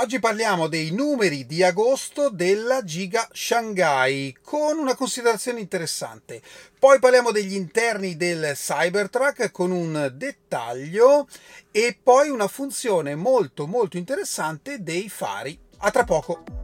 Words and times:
Oggi 0.00 0.20
parliamo 0.20 0.68
dei 0.68 0.92
numeri 0.92 1.44
di 1.44 1.64
agosto 1.64 2.30
della 2.30 2.84
Giga 2.84 3.28
Shanghai 3.32 4.32
con 4.44 4.78
una 4.78 4.94
considerazione 4.94 5.58
interessante. 5.58 6.40
Poi 6.78 7.00
parliamo 7.00 7.32
degli 7.32 7.54
interni 7.54 8.16
del 8.16 8.52
Cybertruck 8.54 9.50
con 9.50 9.72
un 9.72 10.12
dettaglio 10.14 11.26
e 11.72 11.98
poi 12.00 12.28
una 12.28 12.46
funzione 12.46 13.16
molto 13.16 13.66
molto 13.66 13.96
interessante 13.96 14.84
dei 14.84 15.08
fari. 15.08 15.58
A 15.78 15.90
tra 15.90 16.04
poco. 16.04 16.57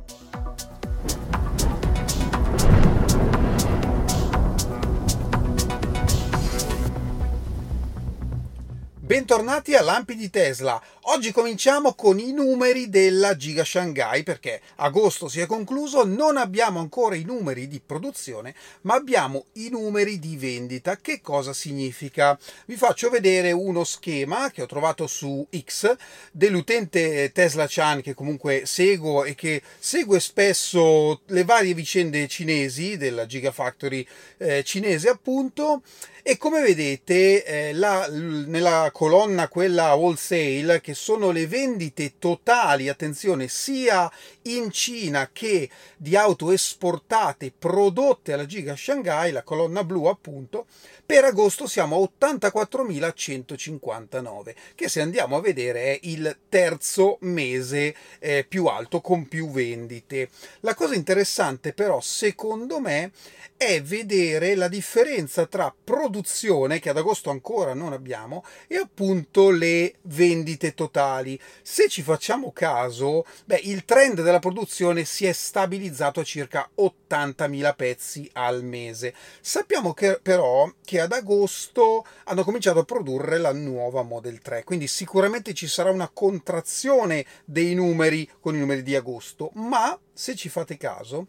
Bentornati 9.04 9.74
a 9.74 9.82
Lampi 9.82 10.16
di 10.16 10.30
Tesla. 10.30 10.82
Oggi 11.08 11.30
cominciamo 11.30 11.92
con 11.92 12.18
i 12.18 12.32
numeri 12.32 12.88
della 12.88 13.36
Giga 13.36 13.62
Shanghai 13.62 14.22
perché 14.22 14.62
agosto 14.76 15.28
si 15.28 15.40
è 15.40 15.46
concluso, 15.46 16.06
non 16.06 16.38
abbiamo 16.38 16.80
ancora 16.80 17.14
i 17.14 17.24
numeri 17.24 17.68
di 17.68 17.82
produzione, 17.84 18.54
ma 18.82 18.94
abbiamo 18.94 19.48
i 19.56 19.68
numeri 19.68 20.18
di 20.18 20.38
vendita. 20.38 20.96
Che 20.96 21.20
cosa 21.20 21.52
significa? 21.52 22.38
Vi 22.64 22.76
faccio 22.76 23.10
vedere 23.10 23.52
uno 23.52 23.84
schema 23.84 24.50
che 24.50 24.62
ho 24.62 24.66
trovato 24.66 25.06
su 25.06 25.46
X 25.54 25.94
dell'utente 26.32 27.30
Tesla 27.30 27.66
Chan 27.68 28.00
che 28.00 28.14
comunque 28.14 28.62
seguo 28.64 29.24
e 29.24 29.34
che 29.34 29.60
segue 29.78 30.18
spesso 30.18 31.20
le 31.26 31.44
varie 31.44 31.74
vicende 31.74 32.26
cinesi 32.26 32.96
della 32.96 33.26
Gigafactory 33.26 34.06
eh, 34.38 34.64
cinese 34.64 35.10
appunto 35.10 35.82
e 36.26 36.38
come 36.38 36.62
vedete 36.62 37.44
eh, 37.44 37.74
la, 37.74 38.08
nella 38.08 38.90
colonna 38.94 39.48
quella 39.48 39.94
wholesale 39.94 40.80
che 40.80 40.94
sono 40.94 41.32
le 41.32 41.48
vendite 41.48 42.12
totali, 42.20 42.88
attenzione, 42.88 43.48
sia 43.48 44.08
in 44.42 44.70
Cina 44.70 45.30
che 45.32 45.68
di 45.96 46.14
auto 46.14 46.52
esportate 46.52 47.50
prodotte 47.50 48.32
alla 48.32 48.46
Giga 48.46 48.76
Shanghai, 48.76 49.32
la 49.32 49.42
colonna 49.42 49.82
blu 49.82 50.04
appunto, 50.04 50.66
per 51.04 51.24
agosto 51.24 51.66
siamo 51.66 51.96
a 51.96 52.08
84.159, 52.20 54.54
che 54.76 54.88
se 54.88 55.00
andiamo 55.00 55.34
a 55.34 55.40
vedere 55.40 55.82
è 55.82 55.98
il 56.02 56.38
terzo 56.48 57.16
mese 57.22 57.96
eh, 58.20 58.46
più 58.48 58.66
alto 58.66 59.00
con 59.00 59.26
più 59.26 59.50
vendite. 59.50 60.28
La 60.60 60.76
cosa 60.76 60.94
interessante 60.94 61.72
però 61.72 62.00
secondo 62.00 62.78
me 62.78 63.10
è 63.56 63.82
vedere 63.82 64.54
la 64.54 64.68
differenza 64.68 65.46
tra 65.46 65.74
produzione, 65.84 66.80
che 66.80 66.90
ad 66.90 66.96
agosto 66.96 67.30
ancora 67.30 67.74
non 67.74 67.92
abbiamo, 67.92 68.44
e 68.66 68.78
appunto 68.84 69.50
le 69.50 69.94
vendite 70.02 70.74
totali. 70.74 71.38
Se 71.62 71.88
ci 71.88 72.02
facciamo 72.02 72.52
caso, 72.52 73.24
beh, 73.44 73.60
il 73.64 73.84
trend 73.84 74.22
della 74.22 74.38
produzione 74.38 75.04
si 75.04 75.26
è 75.26 75.32
stabilizzato 75.32 76.20
a 76.20 76.24
circa 76.24 76.68
80.000 76.76 77.74
pezzi 77.74 78.30
al 78.34 78.62
mese. 78.62 79.14
Sappiamo 79.40 79.92
che, 79.92 80.20
però 80.22 80.70
che 80.84 81.00
ad 81.00 81.12
agosto 81.12 82.04
hanno 82.24 82.44
cominciato 82.44 82.80
a 82.80 82.84
produrre 82.84 83.38
la 83.38 83.52
nuova 83.52 84.02
Model 84.02 84.40
3, 84.40 84.64
quindi 84.64 84.86
sicuramente 84.86 85.54
ci 85.54 85.66
sarà 85.66 85.90
una 85.90 86.10
contrazione 86.12 87.24
dei 87.44 87.74
numeri 87.74 88.28
con 88.40 88.54
i 88.54 88.58
numeri 88.58 88.82
di 88.82 88.94
agosto, 88.94 89.50
ma 89.54 89.98
se 90.12 90.36
ci 90.36 90.48
fate 90.48 90.76
caso, 90.76 91.26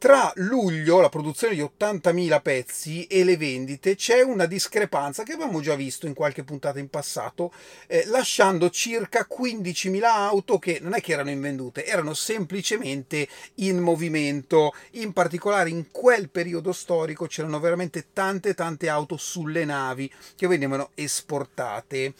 tra 0.00 0.32
luglio, 0.36 1.02
la 1.02 1.10
produzione 1.10 1.54
di 1.54 1.60
80.000 1.60 2.40
pezzi 2.40 3.04
e 3.04 3.22
le 3.22 3.36
vendite, 3.36 3.96
c'è 3.96 4.22
una 4.22 4.46
discrepanza 4.46 5.24
che 5.24 5.32
abbiamo 5.32 5.60
già 5.60 5.74
visto 5.74 6.06
in 6.06 6.14
qualche 6.14 6.42
puntata 6.42 6.78
in 6.78 6.88
passato, 6.88 7.52
eh, 7.86 8.06
lasciando 8.06 8.70
circa 8.70 9.26
15.000 9.30 10.02
auto 10.04 10.58
che 10.58 10.78
non 10.80 10.94
è 10.94 11.02
che 11.02 11.12
erano 11.12 11.28
invendute, 11.28 11.84
erano 11.84 12.14
semplicemente 12.14 13.28
in 13.56 13.76
movimento. 13.76 14.72
In 14.92 15.12
particolare 15.12 15.68
in 15.68 15.90
quel 15.90 16.30
periodo 16.30 16.72
storico 16.72 17.26
c'erano 17.26 17.60
veramente 17.60 18.06
tante 18.14 18.54
tante 18.54 18.88
auto 18.88 19.18
sulle 19.18 19.66
navi 19.66 20.10
che 20.34 20.46
venivano 20.46 20.92
esportate. 20.94 22.14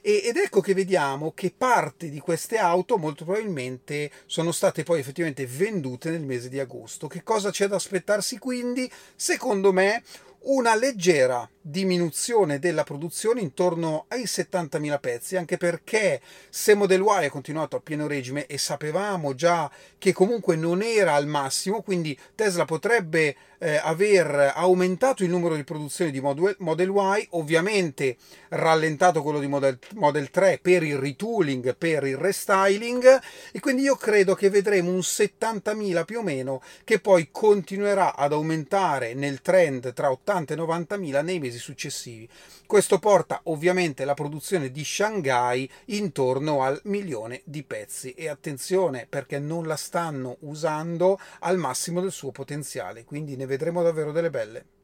ed 0.00 0.36
ecco 0.36 0.62
che 0.62 0.72
vediamo 0.72 1.32
che 1.34 1.52
parte 1.54 2.08
di 2.08 2.18
queste 2.18 2.56
auto 2.56 2.96
molto 2.96 3.24
probabilmente 3.24 4.10
sono 4.24 4.52
state 4.52 4.84
poi 4.84 5.00
effettivamente 5.00 5.46
vendute 5.46 6.08
nel 6.08 6.22
mese 6.22 6.48
di 6.48 6.60
agosto, 6.60 7.08
che 7.08 7.24
cosa 7.26 7.50
c'è 7.50 7.66
da 7.66 7.74
aspettarsi 7.74 8.38
quindi? 8.38 8.88
Secondo 9.16 9.72
me 9.72 10.04
una 10.42 10.76
leggera 10.76 11.46
diminuzione 11.68 12.60
della 12.60 12.84
produzione 12.84 13.40
intorno 13.40 14.04
ai 14.08 14.22
70.000 14.22 15.00
pezzi, 15.00 15.36
anche 15.36 15.56
perché 15.56 16.20
se 16.48 16.74
Model 16.74 17.00
Y 17.00 17.24
ha 17.24 17.30
continuato 17.30 17.76
a 17.76 17.80
pieno 17.80 18.06
regime 18.06 18.46
e 18.46 18.56
sapevamo 18.56 19.34
già 19.34 19.68
che 19.98 20.12
comunque 20.12 20.54
non 20.54 20.80
era 20.80 21.14
al 21.14 21.26
massimo, 21.26 21.82
quindi 21.82 22.16
Tesla 22.36 22.64
potrebbe 22.64 23.34
eh, 23.58 23.80
aver 23.82 24.52
aumentato 24.54 25.24
il 25.24 25.30
numero 25.30 25.56
di 25.56 25.64
produzioni 25.64 26.10
di 26.10 26.20
Model 26.20 26.90
Y, 26.90 27.26
ovviamente 27.30 28.16
rallentato 28.50 29.22
quello 29.22 29.40
di 29.40 29.48
Model, 29.48 29.78
Model 29.94 30.30
3 30.30 30.60
per 30.62 30.82
il 30.82 30.98
retooling, 30.98 31.76
per 31.76 32.04
il 32.04 32.16
restyling, 32.16 33.20
e 33.52 33.60
quindi 33.60 33.82
io 33.82 33.96
credo 33.96 34.34
che 34.34 34.50
vedremo 34.50 34.90
un 34.90 34.98
70.000 34.98 36.04
più 36.04 36.18
o 36.18 36.22
meno 36.22 36.62
che 36.84 37.00
poi 37.00 37.28
continuerà 37.32 38.14
ad 38.14 38.32
aumentare 38.32 39.14
nel 39.14 39.42
trend 39.42 39.92
tra 39.92 40.10
80 40.10 40.54
e 40.54 40.56
90.000 40.56 41.24
nei 41.24 41.38
mesi 41.38 41.55
successivi. 41.58 42.28
Questo 42.66 42.98
porta 42.98 43.40
ovviamente 43.44 44.04
la 44.04 44.14
produzione 44.14 44.70
di 44.70 44.84
Shanghai 44.84 45.70
intorno 45.86 46.62
al 46.62 46.80
milione 46.84 47.42
di 47.44 47.62
pezzi. 47.62 48.12
E 48.12 48.28
attenzione 48.28 49.06
perché 49.08 49.38
non 49.38 49.66
la 49.66 49.76
stanno 49.76 50.36
usando 50.40 51.18
al 51.40 51.58
massimo 51.58 52.00
del 52.00 52.12
suo 52.12 52.30
potenziale, 52.30 53.04
quindi 53.04 53.36
ne 53.36 53.46
vedremo 53.46 53.82
davvero 53.82 54.12
delle 54.12 54.30
belle 54.30 54.75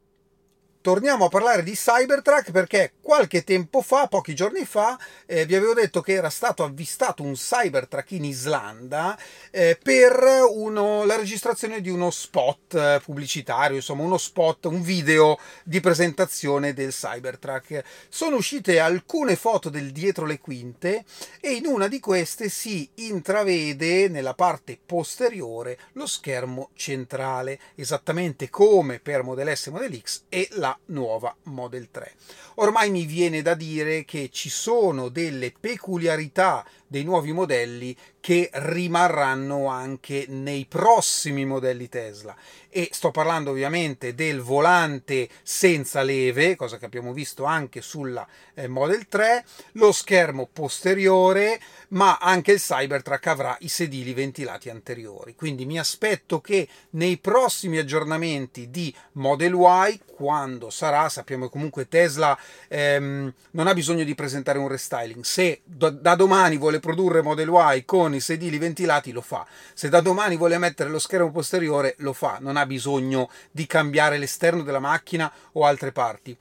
torniamo 0.83 1.27
a 1.27 1.29
parlare 1.29 1.63
di 1.63 1.73
Cybertruck 1.73 2.51
perché 2.51 2.95
qualche 3.01 3.45
tempo 3.45 3.81
fa, 3.81 4.09
pochi 4.09 4.35
giorni 4.35 4.65
fa, 4.67 4.99
eh, 5.27 5.47
vi 5.47 5.55
avevo 5.55 5.75
detto 5.75 6.01
che 6.01 6.13
era 6.13 6.29
stato 6.29 6.65
avvistato 6.65 7.23
un 7.23 7.35
Cybertruck 7.35 8.11
in 8.11 8.25
Islanda 8.25 9.17
eh, 9.51 9.79
per 9.81 10.23
uno, 10.51 11.05
la 11.05 11.17
registrazione 11.17 11.81
di 11.81 11.89
uno 11.89 12.11
spot 12.11 12.75
eh, 12.75 13.01
pubblicitario, 13.03 13.77
insomma 13.77 14.03
uno 14.03 14.19
spot, 14.19 14.67
un 14.67 14.83
video 14.83 15.39
di 15.63 15.81
presentazione 15.81 16.75
del 16.75 16.91
Cybertruck. 16.91 17.85
Sono 18.09 18.37
uscite 18.37 18.81
alcune 18.81 19.37
foto 19.37 19.71
del 19.71 19.93
dietro 19.93 20.27
le 20.27 20.41
quinte 20.41 21.05
e 21.41 21.53
in 21.53 21.67
una 21.67 21.87
di 21.87 22.01
queste 22.01 22.49
si 22.49 22.89
intravede 22.95 24.09
nella 24.09 24.35
parte 24.35 24.79
posteriore 24.85 25.79
lo 25.93 26.07
schermo 26.07 26.71
centrale, 26.75 27.61
esattamente 27.77 28.51
come 28.51 28.99
per 28.99 29.23
Model 29.23 29.57
S 29.57 29.69
e 29.69 29.71
Model 29.71 30.01
X 30.01 30.23
e 30.29 30.49
la 30.53 30.72
nuova 30.87 31.35
Model 31.45 31.91
3. 31.91 32.15
Ormai 32.57 32.91
mi 32.91 33.05
viene 33.05 33.43
da 33.43 33.55
dire 33.55 34.05
che 34.05 34.29
ci 34.31 34.51
sono 34.51 35.09
delle 35.09 35.53
peculiarità 35.59 36.65
dei 36.93 37.05
nuovi 37.05 37.33
modelli 37.33 37.97
che 38.21 38.51
rimarranno 38.53 39.67
anche 39.67 40.27
nei 40.29 40.67
prossimi 40.67 41.47
modelli 41.47 41.89
Tesla 41.89 42.37
e 42.75 42.89
sto 42.93 43.11
parlando 43.11 43.51
ovviamente 43.51 44.15
del 44.15 44.41
volante 44.41 45.29
senza 45.43 46.03
leve, 46.03 46.57
cosa 46.57 46.79
che 46.79 46.87
abbiamo 46.87 47.13
visto 47.13 47.45
anche 47.45 47.83
sulla 47.83 48.27
eh, 48.55 48.67
Model 48.67 49.09
3, 49.09 49.45
lo 49.73 49.93
schermo 49.93 50.49
posteriore, 50.51 51.61
ma 51.89 52.17
anche 52.17 52.53
il 52.53 52.61
Cybertruck 52.61 53.27
avrà 53.27 53.57
i 53.61 53.69
sedili 53.69 54.15
ventilati 54.15 54.71
anteriori. 54.71 55.35
Quindi 55.35 55.67
mi 55.67 55.79
aspetto 55.79 56.41
che 56.41 56.67
nei 56.91 57.19
prossimi 57.19 57.77
aggiornamenti 57.77 58.71
di 58.71 58.95
Model 59.13 59.53
Y, 59.53 60.01
quando 60.15 60.71
sarà, 60.71 61.11
sappiamo 61.11 61.47
che 61.47 61.51
comunque 61.51 61.89
Tesla 61.89 62.39
ehm, 62.69 63.35
non 63.51 63.67
ha 63.67 63.75
bisogno 63.75 64.05
di 64.05 64.15
presentare 64.15 64.59
un 64.59 64.69
restyling, 64.69 65.25
se 65.25 65.61
da 65.65 66.15
domani 66.15 66.57
vuole 66.57 66.81
produrre 66.83 67.23
Model 67.23 67.49
Y 67.49 67.85
con 67.87 68.13
i 68.13 68.21
sedili 68.21 68.59
ventilati 68.59 69.13
lo 69.13 69.23
fa. 69.23 69.47
Se 69.73 69.89
da 69.89 70.01
domani 70.03 70.37
vuole 70.37 70.59
mettere 70.59 70.91
lo 70.91 70.99
schermo 70.99 71.31
posteriore 71.31 71.95
lo 71.99 72.13
fa, 72.13 72.39
non 72.41 72.59
ha 72.59 72.67
bisogno 72.67 73.31
di 73.51 73.67
cambiare 73.67 74.19
l'esterno 74.19 74.63
della 74.63 74.81
macchina 74.81 75.33
o 75.53 75.65
altre 75.65 75.93
parti. 75.93 76.37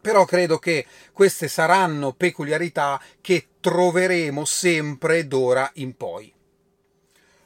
Però 0.00 0.24
credo 0.24 0.58
che 0.58 0.86
queste 1.12 1.48
saranno 1.48 2.12
peculiarità 2.12 3.00
che 3.20 3.46
troveremo 3.60 4.44
sempre 4.44 5.26
d'ora 5.26 5.68
in 5.74 5.96
poi. 5.96 6.32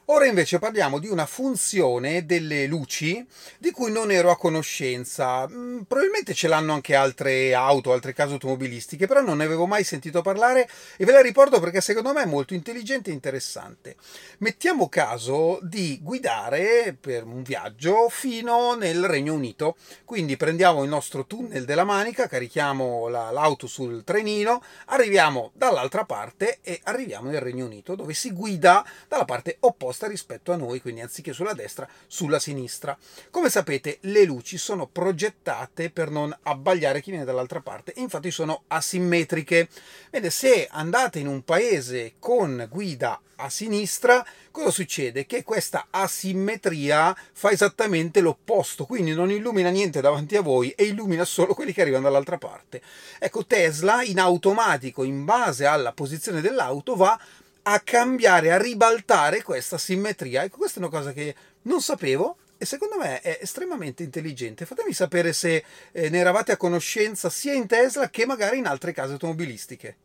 Ora 0.07 0.27
invece 0.27 0.59
parliamo 0.59 0.99
di 0.99 1.07
una 1.07 1.25
funzione 1.25 2.27
delle 2.27 2.67
luci 2.67 3.25
di 3.57 3.71
cui 3.71 3.91
non 3.91 4.11
ero 4.11 4.29
a 4.29 4.37
conoscenza. 4.37 5.47
Mm, 5.49 5.81
probabilmente 5.81 6.35
ce 6.35 6.47
l'hanno 6.47 6.73
anche 6.73 6.93
altre 6.93 7.55
auto, 7.55 7.91
altre 7.91 8.13
case 8.13 8.33
automobilistiche, 8.33 9.07
però 9.07 9.21
non 9.21 9.37
ne 9.37 9.45
avevo 9.45 9.65
mai 9.65 9.83
sentito 9.83 10.21
parlare 10.21 10.69
e 10.97 11.05
ve 11.05 11.11
la 11.11 11.21
riporto 11.21 11.59
perché 11.59 11.81
secondo 11.81 12.13
me 12.13 12.21
è 12.21 12.27
molto 12.27 12.53
intelligente 12.53 13.09
e 13.09 13.13
interessante. 13.13 13.95
Mettiamo 14.39 14.89
caso 14.89 15.57
di 15.63 15.97
guidare 15.99 16.95
per 16.99 17.23
un 17.23 17.41
viaggio 17.41 18.07
fino 18.07 18.75
nel 18.75 19.07
Regno 19.07 19.33
Unito. 19.33 19.75
Quindi 20.05 20.37
prendiamo 20.37 20.83
il 20.83 20.89
nostro 20.89 21.25
tunnel 21.25 21.65
della 21.65 21.83
Manica, 21.83 22.27
carichiamo 22.27 23.07
la, 23.07 23.31
l'auto 23.31 23.65
sul 23.65 24.03
trenino, 24.03 24.61
arriviamo 24.85 25.49
dall'altra 25.55 26.05
parte 26.05 26.59
e 26.61 26.79
arriviamo 26.83 27.31
nel 27.31 27.41
Regno 27.41 27.65
Unito 27.65 27.95
dove 27.95 28.13
si 28.13 28.31
guida 28.31 28.85
dalla 29.07 29.25
parte 29.25 29.57
opposta 29.61 29.93
opposta 29.95 30.07
rispetto 30.07 30.51
a 30.51 30.57
noi, 30.57 30.81
quindi 30.81 31.01
anziché 31.01 31.31
sulla 31.31 31.53
destra, 31.53 31.87
sulla 32.05 32.39
sinistra. 32.39 32.97
Come 33.31 33.49
sapete, 33.49 33.97
le 34.01 34.25
luci 34.25 34.57
sono 34.57 34.87
progettate 34.87 35.89
per 35.89 36.09
non 36.09 36.35
abbagliare 36.43 37.01
chi 37.01 37.11
viene 37.11 37.25
dall'altra 37.25 37.61
parte 37.61 37.93
infatti 37.95 38.29
sono 38.29 38.63
asimmetriche. 38.67 39.69
Bene, 40.09 40.29
se 40.29 40.67
andate 40.69 41.19
in 41.19 41.27
un 41.27 41.43
paese 41.43 42.15
con 42.19 42.67
guida 42.69 43.19
a 43.37 43.49
sinistra, 43.49 44.25
cosa 44.51 44.69
succede? 44.69 45.25
Che 45.25 45.43
questa 45.43 45.87
asimmetria 45.89 47.15
fa 47.33 47.51
esattamente 47.51 48.19
l'opposto, 48.19 48.85
quindi 48.85 49.13
non 49.13 49.31
illumina 49.31 49.69
niente 49.69 50.01
davanti 50.01 50.35
a 50.35 50.41
voi 50.41 50.71
e 50.71 50.85
illumina 50.85 51.25
solo 51.25 51.53
quelli 51.53 51.73
che 51.73 51.81
arrivano 51.81 52.03
dall'altra 52.03 52.37
parte. 52.37 52.81
Ecco, 53.19 53.45
Tesla 53.45 54.03
in 54.03 54.19
automatico, 54.19 55.03
in 55.03 55.25
base 55.25 55.65
alla 55.65 55.93
posizione 55.93 56.41
dell'auto, 56.41 56.95
va 56.95 57.19
a 57.67 57.79
cambiare, 57.79 58.51
a 58.51 58.57
ribaltare 58.57 59.41
questa 59.41 59.77
simmetria. 59.77 60.43
Ecco, 60.43 60.57
questa 60.57 60.79
è 60.79 60.83
una 60.83 60.91
cosa 60.91 61.13
che 61.13 61.35
non 61.63 61.81
sapevo 61.81 62.37
e 62.57 62.65
secondo 62.65 62.97
me 62.97 63.21
è 63.21 63.39
estremamente 63.41 64.03
intelligente. 64.03 64.65
Fatemi 64.65 64.93
sapere 64.93 65.33
se 65.33 65.63
eh, 65.91 66.09
ne 66.09 66.17
eravate 66.17 66.51
a 66.51 66.57
conoscenza 66.57 67.29
sia 67.29 67.53
in 67.53 67.67
Tesla 67.67 68.09
che 68.09 68.25
magari 68.25 68.59
in 68.59 68.67
altre 68.67 68.91
case 68.91 69.13
automobilistiche. 69.13 69.97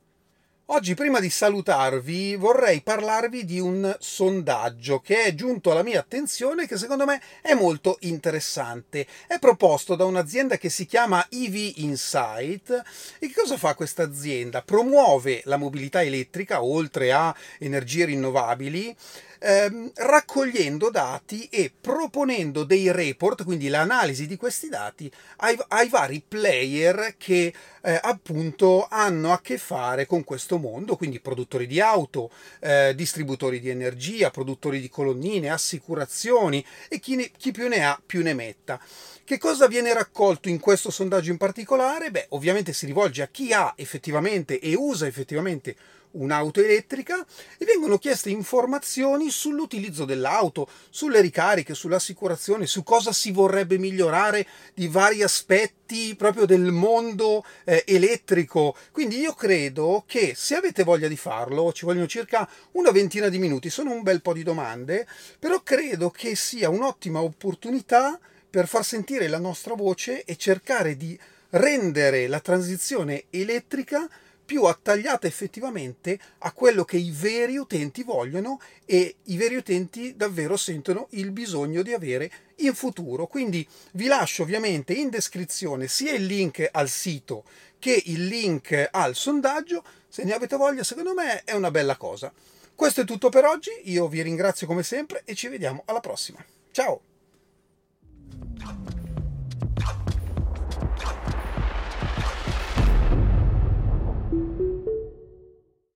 Oggi, 0.72 0.94
prima 0.94 1.18
di 1.18 1.30
salutarvi, 1.30 2.36
vorrei 2.36 2.80
parlarvi 2.80 3.44
di 3.44 3.58
un 3.58 3.96
sondaggio 3.98 5.00
che 5.00 5.24
è 5.24 5.34
giunto 5.34 5.72
alla 5.72 5.82
mia 5.82 5.98
attenzione 5.98 6.62
e 6.62 6.66
che 6.68 6.78
secondo 6.78 7.04
me 7.04 7.20
è 7.42 7.54
molto 7.54 7.96
interessante. 8.02 9.04
È 9.26 9.40
proposto 9.40 9.96
da 9.96 10.04
un'azienda 10.04 10.58
che 10.58 10.68
si 10.68 10.86
chiama 10.86 11.26
EV 11.28 11.72
Insight. 11.78 12.70
E 13.18 13.26
che 13.26 13.32
cosa 13.34 13.56
fa 13.56 13.74
questa 13.74 14.04
azienda? 14.04 14.62
Promuove 14.62 15.42
la 15.46 15.56
mobilità 15.56 16.04
elettrica 16.04 16.62
oltre 16.62 17.10
a 17.10 17.34
energie 17.58 18.04
rinnovabili 18.04 18.96
ehm, 19.40 19.90
raccogliendo 19.94 20.90
dati 20.90 21.48
e 21.50 21.72
proponendo 21.78 22.64
dei 22.64 22.92
report, 22.92 23.44
quindi 23.44 23.68
l'analisi 23.68 24.26
di 24.26 24.36
questi 24.36 24.68
dati, 24.68 25.10
ai, 25.38 25.58
ai 25.68 25.88
vari 25.88 26.22
player 26.26 27.14
che 27.18 27.52
eh, 27.82 27.98
appunto 28.02 28.86
hanno 28.88 29.32
a 29.32 29.40
che 29.40 29.58
fare 29.58 30.06
con 30.06 30.22
questo 30.22 30.58
mondo, 30.58 30.96
quindi 30.96 31.20
produttori 31.20 31.66
di 31.66 31.80
auto, 31.80 32.30
eh, 32.60 32.94
distributori 32.94 33.58
di 33.58 33.70
energia, 33.70 34.30
produttori 34.30 34.80
di 34.80 34.88
colonnine, 34.88 35.50
assicurazioni 35.50 36.64
e 36.88 37.00
chi, 37.00 37.16
ne, 37.16 37.30
chi 37.36 37.50
più 37.50 37.68
ne 37.68 37.84
ha 37.84 38.00
più 38.04 38.22
ne 38.22 38.34
metta. 38.34 38.80
Che 39.24 39.38
cosa 39.38 39.68
viene 39.68 39.94
raccolto 39.94 40.48
in 40.48 40.58
questo 40.58 40.90
sondaggio 40.90 41.30
in 41.30 41.36
particolare? 41.36 42.10
Beh, 42.10 42.26
ovviamente 42.30 42.72
si 42.72 42.84
rivolge 42.84 43.22
a 43.22 43.28
chi 43.30 43.52
ha 43.52 43.72
effettivamente 43.76 44.58
e 44.58 44.74
usa 44.74 45.06
effettivamente 45.06 45.76
un'auto 46.12 46.60
elettrica 46.60 47.24
e 47.58 47.64
vengono 47.64 47.98
chieste 47.98 48.30
informazioni 48.30 49.30
sull'utilizzo 49.30 50.04
dell'auto, 50.04 50.68
sulle 50.90 51.20
ricariche, 51.20 51.74
sull'assicurazione, 51.74 52.66
su 52.66 52.82
cosa 52.82 53.12
si 53.12 53.30
vorrebbe 53.30 53.78
migliorare 53.78 54.46
di 54.74 54.88
vari 54.88 55.22
aspetti 55.22 56.14
proprio 56.16 56.46
del 56.46 56.72
mondo 56.72 57.44
eh, 57.64 57.84
elettrico. 57.86 58.76
Quindi 58.92 59.18
io 59.18 59.34
credo 59.34 60.04
che 60.06 60.34
se 60.34 60.56
avete 60.56 60.84
voglia 60.84 61.08
di 61.08 61.16
farlo, 61.16 61.72
ci 61.72 61.84
vogliono 61.84 62.06
circa 62.06 62.48
una 62.72 62.90
ventina 62.90 63.28
di 63.28 63.38
minuti, 63.38 63.70
sono 63.70 63.92
un 63.92 64.02
bel 64.02 64.22
po' 64.22 64.32
di 64.32 64.42
domande, 64.42 65.06
però 65.38 65.62
credo 65.62 66.10
che 66.10 66.34
sia 66.34 66.68
un'ottima 66.68 67.20
opportunità 67.20 68.18
per 68.48 68.66
far 68.66 68.84
sentire 68.84 69.28
la 69.28 69.38
nostra 69.38 69.74
voce 69.74 70.24
e 70.24 70.36
cercare 70.36 70.96
di 70.96 71.18
rendere 71.50 72.26
la 72.26 72.40
transizione 72.40 73.24
elettrica 73.30 74.08
più 74.50 74.64
attagliata 74.64 75.28
effettivamente 75.28 76.18
a 76.38 76.50
quello 76.50 76.82
che 76.84 76.96
i 76.96 77.12
veri 77.12 77.56
utenti 77.56 78.02
vogliono 78.02 78.60
e 78.84 79.18
i 79.26 79.36
veri 79.36 79.54
utenti 79.54 80.16
davvero 80.16 80.56
sentono 80.56 81.06
il 81.10 81.30
bisogno 81.30 81.82
di 81.82 81.92
avere 81.92 82.28
in 82.56 82.74
futuro. 82.74 83.28
Quindi 83.28 83.64
vi 83.92 84.06
lascio 84.06 84.42
ovviamente 84.42 84.92
in 84.92 85.08
descrizione 85.08 85.86
sia 85.86 86.14
il 86.14 86.26
link 86.26 86.68
al 86.72 86.88
sito 86.88 87.44
che 87.78 88.02
il 88.06 88.26
link 88.26 88.88
al 88.90 89.14
sondaggio. 89.14 89.84
Se 90.08 90.24
ne 90.24 90.32
avete 90.32 90.56
voglia, 90.56 90.82
secondo 90.82 91.14
me 91.14 91.44
è 91.44 91.52
una 91.52 91.70
bella 91.70 91.96
cosa. 91.96 92.32
Questo 92.74 93.02
è 93.02 93.04
tutto 93.04 93.28
per 93.28 93.44
oggi, 93.44 93.70
io 93.84 94.08
vi 94.08 94.20
ringrazio 94.20 94.66
come 94.66 94.82
sempre 94.82 95.22
e 95.26 95.36
ci 95.36 95.46
vediamo 95.46 95.84
alla 95.86 96.00
prossima. 96.00 96.44
Ciao! 96.72 97.02